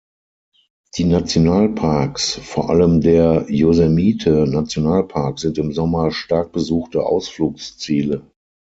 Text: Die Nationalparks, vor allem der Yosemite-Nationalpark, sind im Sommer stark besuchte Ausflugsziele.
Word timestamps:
Die 0.97 1.03
Nationalparks, 1.03 2.33
vor 2.33 2.71
allem 2.71 3.01
der 3.01 3.45
Yosemite-Nationalpark, 3.49 5.37
sind 5.37 5.59
im 5.59 5.73
Sommer 5.73 6.09
stark 6.11 6.51
besuchte 6.53 7.03
Ausflugsziele. 7.05 8.25